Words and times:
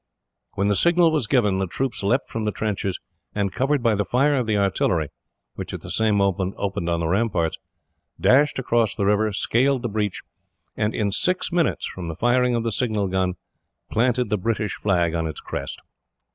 When 0.53 0.67
the 0.67 0.75
signal 0.75 1.11
was 1.11 1.27
given, 1.27 1.59
the 1.59 1.67
troops 1.67 2.01
leapt 2.01 2.27
from 2.27 2.43
the 2.45 2.51
trenches 2.51 2.97
and, 3.35 3.53
covered 3.53 3.83
by 3.83 3.93
the 3.93 4.03
fire 4.03 4.33
of 4.33 4.47
the 4.47 4.57
artillery, 4.57 5.09
which 5.53 5.75
at 5.75 5.81
the 5.81 5.91
same 5.91 6.15
moment 6.15 6.55
opened 6.57 6.89
on 6.89 7.01
the 7.01 7.07
ramparts, 7.07 7.59
dashed 8.19 8.57
across 8.57 8.95
the 8.95 9.05
river, 9.05 9.31
scaled 9.31 9.83
the 9.83 9.89
breach, 9.89 10.23
and, 10.75 10.95
in 10.95 11.11
six 11.11 11.51
minutes 11.51 11.85
from 11.85 12.07
the 12.07 12.15
firing 12.15 12.55
of 12.55 12.63
the 12.63 12.71
signal 12.71 13.09
gun, 13.09 13.35
planted 13.91 14.31
the 14.31 14.39
British 14.39 14.73
flag 14.73 15.13
on 15.13 15.27
its 15.27 15.39
crest. 15.39 15.79